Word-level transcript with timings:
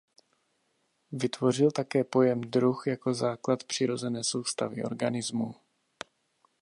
Vytvořil 1.11 1.71
také 1.71 2.03
pojem 2.03 2.41
druh 2.41 2.87
jako 2.87 3.13
základ 3.13 3.63
přirozené 3.63 4.23
soustavy 4.23 4.83
organismů. 4.83 5.55